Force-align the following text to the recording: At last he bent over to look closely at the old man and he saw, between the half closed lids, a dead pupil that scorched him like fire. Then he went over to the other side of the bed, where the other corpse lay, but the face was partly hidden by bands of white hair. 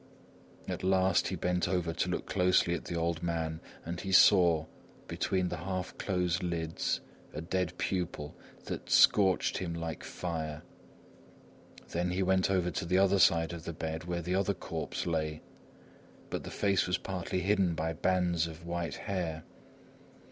At 0.67 0.83
last 0.83 1.27
he 1.27 1.35
bent 1.35 1.67
over 1.69 1.93
to 1.93 2.09
look 2.09 2.25
closely 2.25 2.73
at 2.73 2.85
the 2.85 2.95
old 2.95 3.21
man 3.21 3.59
and 3.85 4.01
he 4.01 4.11
saw, 4.11 4.65
between 5.07 5.49
the 5.49 5.57
half 5.57 5.95
closed 5.99 6.41
lids, 6.41 7.01
a 7.35 7.39
dead 7.41 7.77
pupil 7.77 8.33
that 8.65 8.89
scorched 8.89 9.59
him 9.59 9.75
like 9.75 10.03
fire. 10.03 10.63
Then 11.89 12.09
he 12.09 12.23
went 12.23 12.49
over 12.49 12.71
to 12.71 12.85
the 12.87 12.97
other 12.97 13.19
side 13.19 13.53
of 13.53 13.65
the 13.65 13.73
bed, 13.73 14.05
where 14.05 14.23
the 14.23 14.33
other 14.33 14.55
corpse 14.55 15.05
lay, 15.05 15.43
but 16.31 16.43
the 16.45 16.49
face 16.49 16.87
was 16.87 16.97
partly 16.97 17.41
hidden 17.41 17.75
by 17.75 17.93
bands 17.93 18.47
of 18.47 18.65
white 18.65 18.95
hair. 18.95 19.43